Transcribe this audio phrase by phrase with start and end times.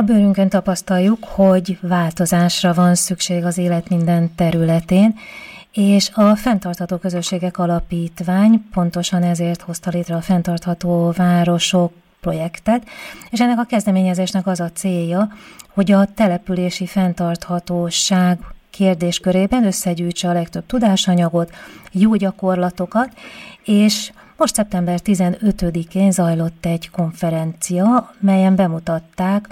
[0.00, 5.18] A bőrünkön tapasztaljuk, hogy változásra van szükség az élet minden területén,
[5.72, 12.82] és a Fentartható Közösségek Alapítvány pontosan ezért hozta létre a Fentartható Városok projektet,
[13.30, 15.28] és ennek a kezdeményezésnek az a célja,
[15.68, 18.38] hogy a települési fenntarthatóság
[18.70, 21.50] kérdéskörében összegyűjtse a legtöbb tudásanyagot,
[21.92, 23.10] jó gyakorlatokat,
[23.64, 29.48] és most szeptember 15-én zajlott egy konferencia, melyen bemutatták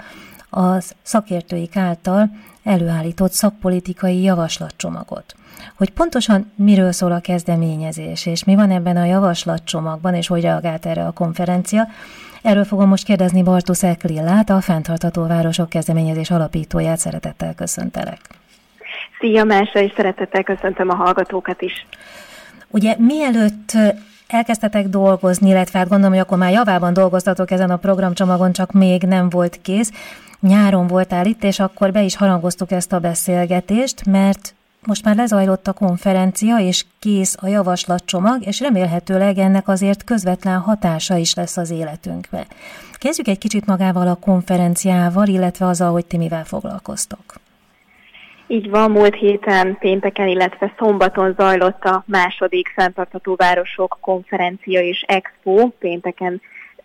[0.49, 2.29] az szakértőik által
[2.63, 5.35] előállított szakpolitikai javaslatcsomagot.
[5.77, 10.85] Hogy pontosan miről szól a kezdeményezés, és mi van ebben a javaslatcsomagban, és hogy reagált
[10.85, 11.87] erre a konferencia,
[12.41, 16.97] erről fogom most kérdezni Bartusz Eklillát, a Fenntartható Városok kezdeményezés alapítóját.
[16.97, 18.19] Szeretettel köszöntelek.
[19.19, 21.85] Szia, Mása, és szeretettel köszöntöm a hallgatókat is.
[22.67, 23.71] Ugye mielőtt
[24.27, 29.01] elkezdtetek dolgozni, illetve hát gondolom, hogy akkor már javában dolgoztatok ezen a programcsomagon, csak még
[29.01, 29.91] nem volt kész.
[30.39, 34.53] Nyáron voltál itt, és akkor be is harangoztuk ezt a beszélgetést, mert
[34.85, 41.15] most már lezajlott a konferencia, és kész a javaslatcsomag, és remélhetőleg ennek azért közvetlen hatása
[41.15, 42.45] is lesz az életünkbe.
[42.93, 47.23] Kezdjük egy kicsit magával a konferenciával, illetve azzal, hogy ti mivel foglalkoztok.
[48.47, 55.67] Így van, múlt héten pénteken, illetve szombaton zajlott a második fenntartható városok konferencia és expo.
[55.67, 56.41] Pénteken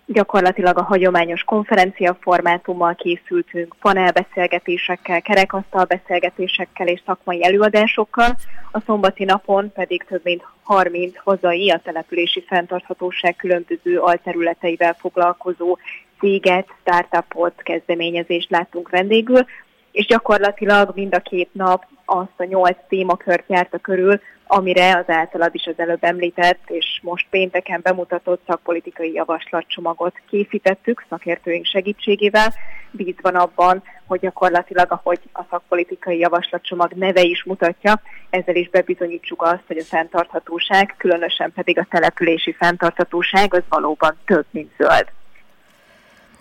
[0.07, 8.37] gyakorlatilag a hagyományos konferencia formátummal készültünk, panelbeszélgetésekkel, kerekasztal beszélgetésekkel és szakmai előadásokkal,
[8.73, 15.79] a szombati napon pedig több mint 30 hazai a települési fenntarthatóság különböző alterületeivel foglalkozó
[16.19, 19.47] céget, startupot, kezdeményezést láttunk vendégül,
[19.95, 25.55] és gyakorlatilag mind a két nap azt a nyolc témakört járta körül, amire az általad
[25.55, 32.53] is az előbb említett, és most pénteken bemutatott szakpolitikai javaslatcsomagot készítettük szakértőink segítségével,
[32.91, 39.63] bízva abban, hogy gyakorlatilag, ahogy a szakpolitikai javaslatcsomag neve is mutatja, ezzel is bebizonyítsuk azt,
[39.67, 45.07] hogy a fenntarthatóság, különösen pedig a települési fenntarthatóság az valóban több, mint zöld.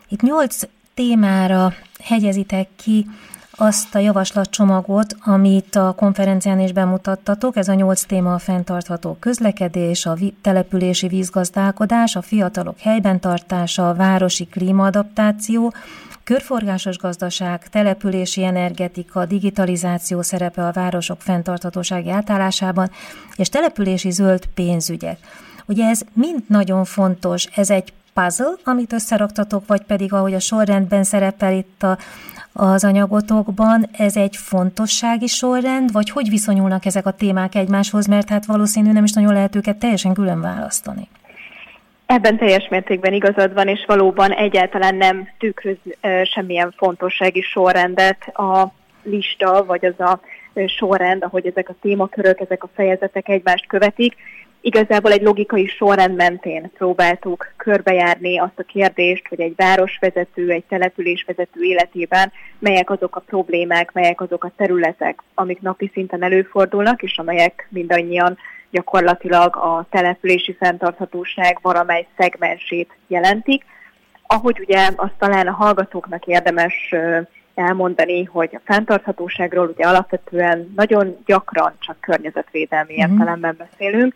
[0.07, 0.63] Itt nyolc
[0.93, 1.73] témára
[2.03, 3.05] hegyezitek ki
[3.55, 7.55] azt a javaslatcsomagot, amit a konferencián is bemutattatok.
[7.57, 13.93] Ez a nyolc téma a fenntartható közlekedés, a települési vízgazdálkodás, a fiatalok helyben tartása, a
[13.93, 15.73] városi klímaadaptáció,
[16.23, 22.91] körforgásos gazdaság, települési energetika, digitalizáció szerepe a városok fenntarthatósági átállásában,
[23.35, 25.17] és települési zöld pénzügyek.
[25.65, 31.03] Ugye ez mind nagyon fontos, ez egy puzzle, amit összeraktatok, vagy pedig ahogy a sorrendben
[31.03, 31.97] szerepel itt a
[32.53, 38.45] az anyagotokban, ez egy fontossági sorrend, vagy hogy viszonyulnak ezek a témák egymáshoz, mert hát
[38.45, 41.07] valószínű nem is nagyon lehet őket teljesen külön választani.
[42.05, 45.77] Ebben teljes mértékben igazad van, és valóban egyáltalán nem tükröz
[46.23, 48.67] semmilyen fontossági sorrendet a
[49.03, 50.19] lista, vagy az a
[50.67, 54.15] sorrend, ahogy ezek a témakörök, ezek a fejezetek egymást követik.
[54.65, 61.61] Igazából egy logikai sorrend mentén próbáltuk körbejárni azt a kérdést, hogy egy városvezető, egy településvezető
[61.61, 67.67] életében melyek azok a problémák, melyek azok a területek, amik napi szinten előfordulnak, és amelyek
[67.69, 68.37] mindannyian
[68.71, 73.65] gyakorlatilag a települési fenntarthatóság valamely szegmensét jelentik.
[74.27, 76.93] Ahogy ugye azt talán a hallgatóknak érdemes
[77.55, 83.11] elmondani, hogy a fenntarthatóságról ugye alapvetően nagyon gyakran csak környezetvédelmi mm-hmm.
[83.11, 84.13] értelemben beszélünk,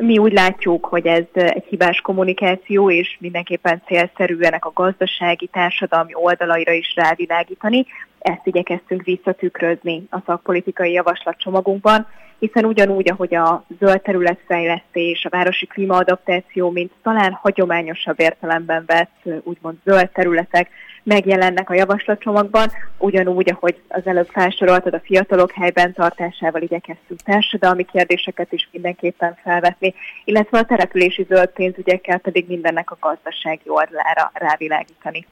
[0.00, 6.14] mi úgy látjuk, hogy ez egy hibás kommunikáció, és mindenképpen célszerű ennek a gazdasági, társadalmi
[6.14, 7.86] oldalaira is rávilágítani.
[8.18, 12.06] Ezt igyekeztünk visszatükrözni a szakpolitikai javaslatcsomagunkban,
[12.38, 19.76] hiszen ugyanúgy, ahogy a zöld területfejlesztés, a városi klímaadaptáció, mint talán hagyományosabb értelemben vett úgymond
[19.84, 20.68] zöld területek
[21.02, 28.52] megjelennek a javaslatcsomagban, ugyanúgy, ahogy az előbb felsoroltad, a fiatalok helyben tartásával igyekeztünk társadalmi kérdéseket
[28.52, 29.94] is mindenképpen felvetni,
[30.24, 35.26] illetve a települési zöld pénzügyekkel pedig mindennek a gazdasági oldalára rávilágítani.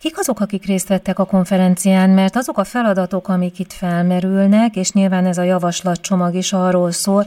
[0.00, 4.92] Kik azok, akik részt vettek a konferencián, mert azok a feladatok, amik itt felmerülnek, és
[4.92, 7.24] nyilván ez a javaslatcsomag is arról szól,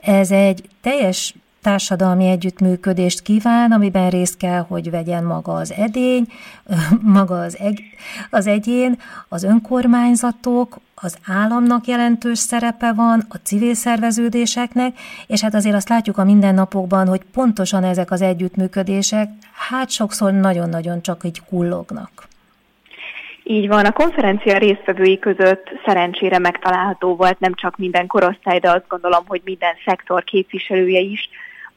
[0.00, 6.26] ez egy teljes társadalmi együttműködést kíván, amiben részt kell, hogy vegyen maga az edény,
[7.02, 7.82] maga az, egy,
[8.30, 8.98] az egyén,
[9.28, 16.18] az önkormányzatok, az államnak jelentős szerepe van, a civil szerveződéseknek, és hát azért azt látjuk
[16.18, 19.28] a mindennapokban, hogy pontosan ezek az együttműködések
[19.68, 22.28] hát sokszor nagyon-nagyon csak így kullognak.
[23.42, 28.88] Így van, a konferencia résztvevői között szerencsére megtalálható volt nem csak minden korosztály, de azt
[28.88, 31.28] gondolom, hogy minden szektor képviselője is,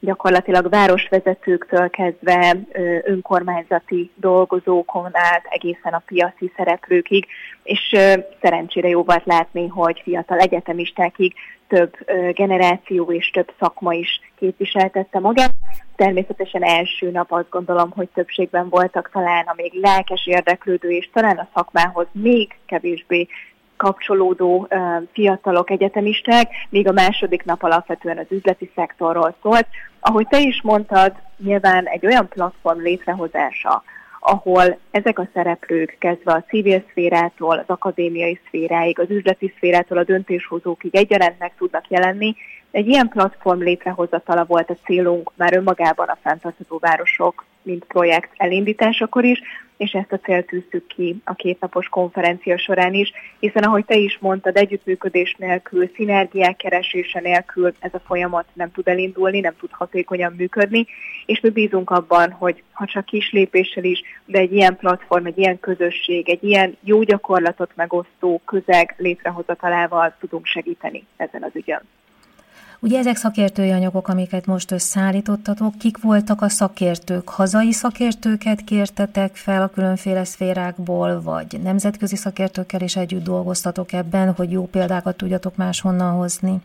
[0.04, 2.56] gyakorlatilag városvezetőktől kezdve
[3.02, 7.26] önkormányzati dolgozókon át egészen a piaci szereplőkig,
[7.62, 7.96] és
[8.40, 11.34] szerencsére jó volt látni, hogy fiatal egyetemistákig
[11.68, 11.96] több
[12.32, 15.52] generáció és több szakma is képviseltette magát.
[15.96, 21.36] Természetesen első nap azt gondolom, hogy többségben voltak talán a még lelkes érdeklődő, és talán
[21.36, 23.28] a szakmához még kevésbé
[23.76, 24.68] kapcsolódó
[25.12, 29.66] fiatalok, egyetemisták, míg a második nap alapvetően az üzleti szektorról szólt.
[30.00, 33.82] Ahogy te is mondtad, nyilván egy olyan platform létrehozása,
[34.20, 40.04] ahol ezek a szereplők kezdve a civil szférától, az akadémiai szféráig, az üzleti szférától a
[40.04, 42.36] döntéshozókig egyaránt meg tudnak jelenni,
[42.74, 49.24] egy ilyen platform létrehozatala volt a célunk már önmagában a fenntartható városok, mint projekt elindításakor
[49.24, 49.40] is,
[49.76, 54.18] és ezt a célt tűztük ki a kétnapos konferencia során is, hiszen ahogy te is
[54.20, 60.34] mondtad, együttműködés nélkül, szinergiák keresése nélkül ez a folyamat nem tud elindulni, nem tud hatékonyan
[60.36, 60.86] működni,
[61.26, 65.38] és mi bízunk abban, hogy ha csak kis lépéssel is, de egy ilyen platform, egy
[65.38, 71.82] ilyen közösség, egy ilyen jó gyakorlatot megosztó közeg létrehozatalával tudunk segíteni ezen az ügyön.
[72.84, 77.28] Ugye ezek szakértői anyagok, amiket most összeállítottatok, kik voltak a szakértők?
[77.28, 84.50] Hazai szakértőket kértetek fel a különféle szférákból, vagy nemzetközi szakértőkkel is együtt dolgoztatok ebben, hogy
[84.50, 86.56] jó példákat tudjatok máshonnan hozni?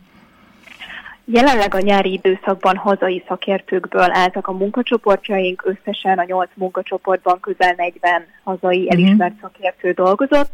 [1.24, 8.24] Jelenleg a nyári időszakban hazai szakértőkből álltak a munkacsoportjaink, összesen a nyolc munkacsoportban közel 40
[8.44, 8.92] hazai mhm.
[8.92, 10.50] elismert szakértő dolgozott,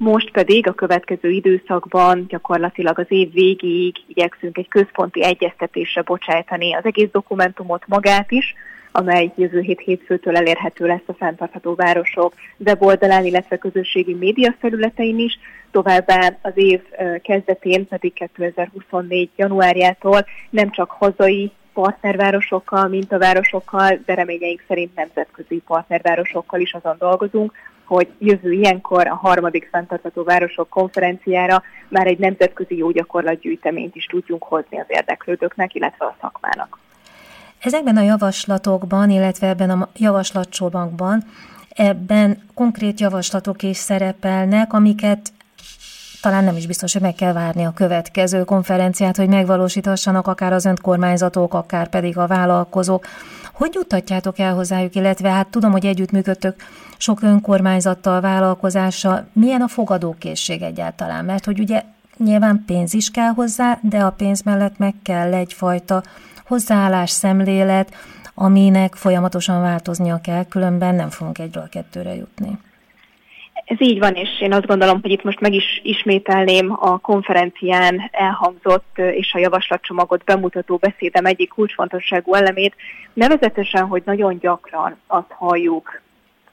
[0.00, 6.84] most pedig a következő időszakban gyakorlatilag az év végéig igyekszünk egy központi egyeztetésre bocsájtani az
[6.84, 8.54] egész dokumentumot magát is,
[8.92, 15.38] amely jövő hét hétfőtől elérhető lesz a fenntartható városok weboldalán, illetve közösségi média felületein is.
[15.70, 16.80] Továbbá az év
[17.22, 19.30] kezdetén, pedig 2024.
[19.36, 26.96] januárjától nem csak hazai partnervárosokkal, mint a városokkal, de reményeink szerint nemzetközi partnervárosokkal is azon
[26.98, 27.52] dolgozunk,
[27.84, 34.42] hogy jövő ilyenkor a harmadik fenntartható városok konferenciára már egy nemzetközi jó gyakorlatgyűjteményt is tudjunk
[34.42, 36.78] hozni az érdeklődőknek, illetve a szakmának.
[37.60, 41.24] Ezekben a javaslatokban, illetve ebben a javaslatcsomagban
[41.68, 45.32] ebben konkrét javaslatok is szerepelnek, amiket
[46.20, 50.64] talán nem is biztos, hogy meg kell várni a következő konferenciát, hogy megvalósíthassanak akár az
[50.64, 53.06] önkormányzatok, akár pedig a vállalkozók.
[53.52, 56.54] Hogy jutatjátok el hozzájuk, illetve hát tudom, hogy együttműködtök
[56.96, 59.26] sok önkormányzattal, vállalkozással.
[59.32, 61.24] Milyen a fogadókészség egyáltalán?
[61.24, 61.82] Mert hogy ugye
[62.16, 66.02] nyilván pénz is kell hozzá, de a pénz mellett meg kell egyfajta
[66.46, 67.94] hozzáállás, szemlélet,
[68.34, 72.58] aminek folyamatosan változnia kell, különben nem fogunk egyről kettőre jutni.
[73.70, 78.08] Ez így van, és én azt gondolom, hogy itt most meg is ismételném a konferencián
[78.10, 82.74] elhangzott és a javaslatcsomagot bemutató beszédem egyik kulcsfontosságú elemét,
[83.12, 86.00] nevezetesen, hogy nagyon gyakran azt halljuk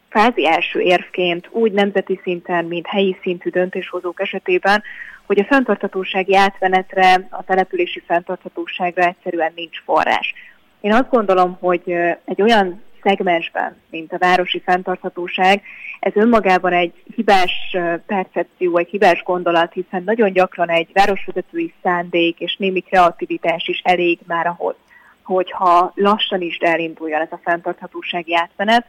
[0.09, 4.83] kvázi első érvként úgy nemzeti szinten, mint helyi szintű döntéshozók esetében,
[5.25, 10.33] hogy a fenntarthatósági átmenetre, a települési fenntarthatóságra egyszerűen nincs forrás.
[10.81, 11.91] Én azt gondolom, hogy
[12.25, 15.61] egy olyan szegmensben, mint a városi fenntarthatóság,
[15.99, 22.55] ez önmagában egy hibás percepció, egy hibás gondolat, hiszen nagyon gyakran egy városvezetői szándék és
[22.55, 24.75] némi kreativitás is elég már ahhoz,
[25.23, 28.85] hogyha lassan is elinduljon ez a fenntarthatósági átmenet,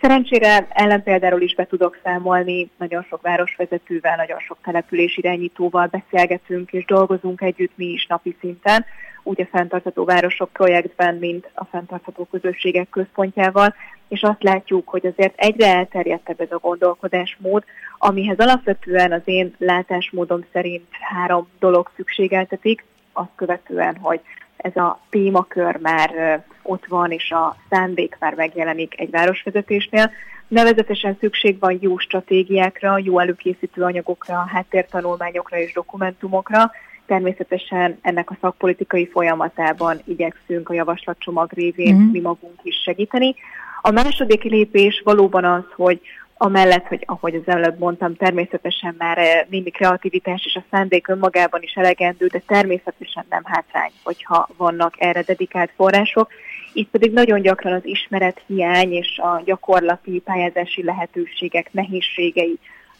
[0.00, 6.84] Szerencsére ellenpéldáról is be tudok számolni, nagyon sok városvezetővel, nagyon sok település irányítóval beszélgetünk és
[6.84, 8.84] dolgozunk együtt mi is napi szinten,
[9.28, 13.74] úgy a Fenntartható Városok projektben, mint a Fenntartható Közösségek központjával,
[14.08, 17.64] és azt látjuk, hogy azért egyre elterjedtebb ez a gondolkodásmód,
[17.98, 24.20] amihez alapvetően az én látásmódom szerint három dolog szükségeltetik, azt követően, hogy
[24.56, 30.10] ez a témakör már ott van, és a szándék már megjelenik egy városvezetésnél.
[30.48, 36.70] Nevezetesen szükség van jó stratégiákra, jó előkészítő anyagokra, háttértanulmányokra és dokumentumokra.
[37.08, 42.10] Természetesen ennek a szakpolitikai folyamatában igyekszünk a javaslatcsomag révén mm-hmm.
[42.10, 43.34] mi magunk is segíteni.
[43.82, 46.00] A második lépés valóban az, hogy
[46.36, 51.62] amellett, hogy ahogy az előbb mondtam, természetesen már eh, némi kreativitás és a szándék önmagában
[51.62, 56.30] is elegendő, de természetesen nem hátrány, hogyha vannak erre dedikált források.
[56.72, 62.58] Itt pedig nagyon gyakran az ismeret hiány és a gyakorlati pályázási lehetőségek nehézségei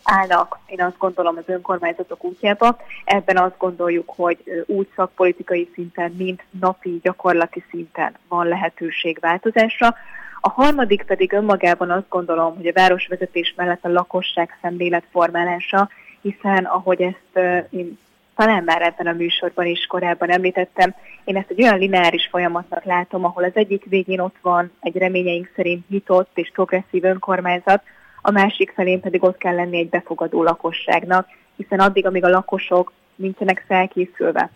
[0.08, 2.76] állnak, én azt gondolom, az önkormányzatok útjába.
[3.04, 9.94] Ebben azt gondoljuk, hogy úgy szakpolitikai szinten, mint napi gyakorlati szinten van lehetőség változásra.
[10.40, 15.88] A harmadik pedig önmagában azt gondolom, hogy a városvezetés mellett a lakosság szemlélet formálása,
[16.20, 17.98] hiszen ahogy ezt én
[18.36, 23.24] talán már ebben a műsorban is korábban említettem, én ezt egy olyan lineáris folyamatnak látom,
[23.24, 27.82] ahol az egyik végén ott van egy reményeink szerint nyitott és progresszív önkormányzat,
[28.28, 32.92] a másik felén pedig ott kell lenni egy befogadó lakosságnak, hiszen addig, amíg a lakosok
[33.14, 34.50] nincsenek felkészülve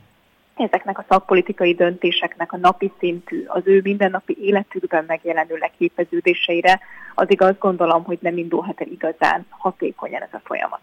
[0.57, 6.81] ezeknek a szakpolitikai döntéseknek a napi szintű, az ő mindennapi életükben megjelenő leképeződéseire,
[7.15, 10.81] addig azt gondolom, hogy nem indulhat el igazán hatékonyan ez a folyamat.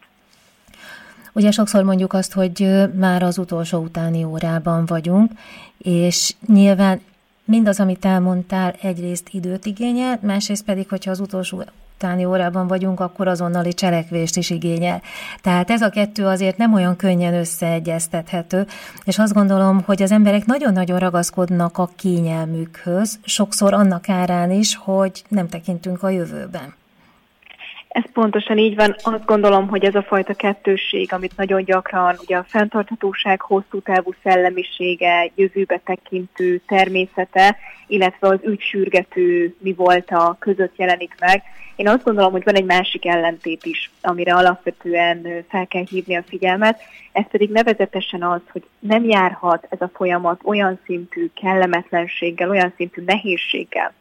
[1.34, 5.32] Ugye sokszor mondjuk azt, hogy már az utolsó utáni órában vagyunk,
[5.78, 7.02] és nyilván
[7.46, 11.64] mindaz, amit elmondtál, egyrészt időt igényel, másrészt pedig, hogyha az utolsó
[12.00, 15.02] utáni órában vagyunk, akkor azonnali cselekvést is igényel.
[15.42, 18.68] Tehát ez a kettő azért nem olyan könnyen összeegyeztethető,
[19.04, 25.24] és azt gondolom, hogy az emberek nagyon-nagyon ragaszkodnak a kényelmükhöz, sokszor annak árán is, hogy
[25.28, 26.74] nem tekintünk a jövőben.
[27.90, 28.96] Ez pontosan így van.
[29.02, 34.14] Azt gondolom, hogy ez a fajta kettősség, amit nagyon gyakran ugye a fenntarthatóság hosszú távú
[34.24, 41.44] szellemisége, jövőbe tekintő természete, illetve az ügysürgető mi volt a között jelenik meg.
[41.76, 46.24] Én azt gondolom, hogy van egy másik ellentét is, amire alapvetően fel kell hívni a
[46.28, 46.82] figyelmet,
[47.12, 53.04] ez pedig nevezetesen az, hogy nem járhat ez a folyamat olyan szintű kellemetlenséggel, olyan szintű
[53.06, 53.94] nehézséggel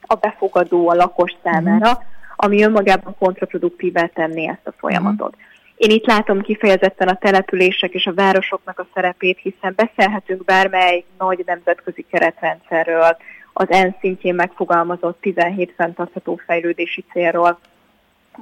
[0.00, 5.34] a befogadó, a lakos számára, mm ami önmagában kontraproduktívá tenné ezt a folyamatot.
[5.76, 11.42] Én itt látom kifejezetten a települések és a városoknak a szerepét, hiszen beszélhetünk bármely nagy
[11.46, 13.16] nemzetközi keretrendszerről,
[13.52, 17.58] az ENSZ szintjén megfogalmazott 17 fenntartható fejlődési célról,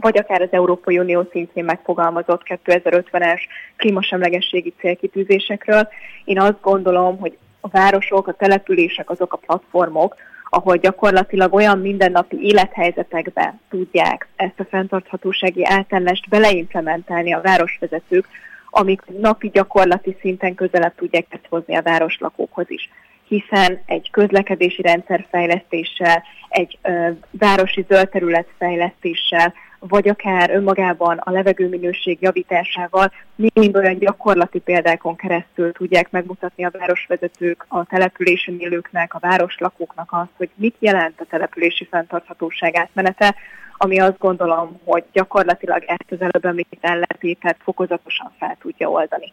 [0.01, 3.41] vagy akár az Európai Unió szintjén megfogalmazott 2050-es
[3.77, 5.89] klímasemlegességi célkitűzésekről.
[6.25, 10.15] Én azt gondolom, hogy a városok, a települések azok a platformok,
[10.49, 18.27] ahol gyakorlatilag olyan mindennapi élethelyzetekbe tudják ezt a fenntarthatósági átállást beleimplementálni a városvezetők,
[18.71, 22.91] amik napi gyakorlati szinten közelebb tudják ezt hozni a városlakókhoz is
[23.29, 31.31] hiszen egy közlekedési rendszer fejlesztéssel, egy ö, városi zöld terület fejlesztéssel, vagy akár önmagában a
[31.31, 39.19] levegőminőség javításával mind olyan gyakorlati példákon keresztül tudják megmutatni a városvezetők, a településen élőknek, a
[39.19, 43.35] városlakóknak azt, hogy mit jelent a települési fenntarthatóság átmenete,
[43.77, 49.33] ami azt gondolom, hogy gyakorlatilag ezt az előbb említett ellentétet fokozatosan fel tudja oldani.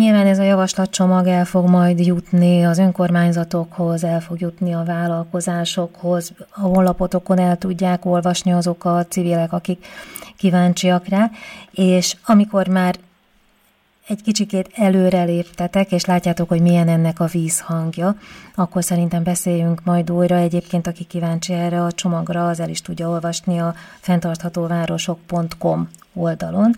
[0.00, 6.32] Nyilván ez a javaslatcsomag el fog majd jutni az önkormányzatokhoz, el fog jutni a vállalkozásokhoz,
[6.50, 9.86] a honlapotokon el tudják olvasni azok a civilek, akik
[10.36, 11.30] kíváncsiak rá,
[11.70, 12.96] és amikor már
[14.08, 18.16] egy kicsikét előre léptetek, és látjátok, hogy milyen ennek a vízhangja,
[18.54, 20.36] akkor szerintem beszéljünk majd újra.
[20.36, 26.76] Egyébként, aki kíváncsi erre a csomagra, az el is tudja olvasni a fenntarthatóvárosok.com oldalon,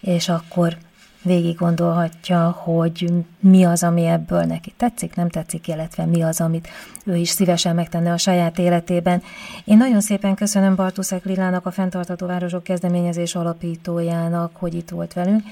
[0.00, 0.76] és akkor
[1.22, 6.68] végig gondolhatja, hogy mi az, ami ebből neki tetszik, nem tetszik, illetve mi az, amit
[7.04, 9.22] ő is szívesen megtenne a saját életében.
[9.64, 15.42] Én nagyon szépen köszönöm Bartuszek Lilának, a Fentartató Városok kezdeményezés alapítójának, hogy itt volt velünk,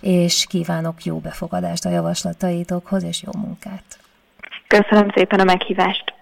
[0.00, 3.98] és kívánok jó befogadást a javaslataitokhoz, és jó munkát.
[4.66, 6.17] Köszönöm szépen a meghívást!